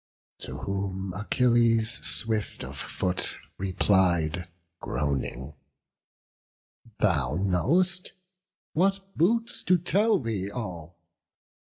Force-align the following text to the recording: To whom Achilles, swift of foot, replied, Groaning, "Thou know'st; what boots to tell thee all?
To 0.39 0.57
whom 0.57 1.13
Achilles, 1.13 2.03
swift 2.03 2.63
of 2.63 2.75
foot, 2.75 3.35
replied, 3.59 4.47
Groaning, 4.79 5.53
"Thou 6.99 7.35
know'st; 7.35 8.13
what 8.73 9.15
boots 9.15 9.61
to 9.65 9.77
tell 9.77 10.17
thee 10.17 10.49
all? 10.49 10.97